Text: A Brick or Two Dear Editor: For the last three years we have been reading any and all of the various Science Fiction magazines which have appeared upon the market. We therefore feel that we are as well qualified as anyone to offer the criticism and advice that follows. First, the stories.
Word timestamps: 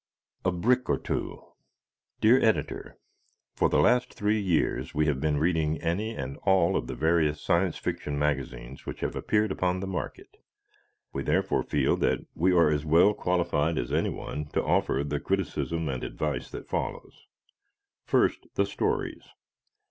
A 0.43 0.51
Brick 0.51 0.89
or 0.89 0.97
Two 0.97 1.43
Dear 2.21 2.41
Editor: 2.43 2.97
For 3.53 3.69
the 3.69 3.77
last 3.77 4.15
three 4.15 4.39
years 4.41 4.95
we 4.95 5.05
have 5.05 5.21
been 5.21 5.37
reading 5.37 5.79
any 5.79 6.15
and 6.15 6.37
all 6.37 6.75
of 6.75 6.87
the 6.87 6.95
various 6.95 7.39
Science 7.39 7.77
Fiction 7.77 8.17
magazines 8.17 8.87
which 8.87 9.01
have 9.01 9.15
appeared 9.15 9.51
upon 9.51 9.79
the 9.79 9.85
market. 9.85 10.37
We 11.13 11.21
therefore 11.21 11.61
feel 11.61 11.97
that 11.97 12.25
we 12.33 12.51
are 12.51 12.71
as 12.71 12.83
well 12.83 13.13
qualified 13.13 13.77
as 13.77 13.91
anyone 13.93 14.45
to 14.53 14.63
offer 14.63 15.03
the 15.03 15.19
criticism 15.19 15.87
and 15.87 16.03
advice 16.03 16.49
that 16.49 16.67
follows. 16.67 17.27
First, 18.03 18.47
the 18.55 18.65
stories. 18.65 19.21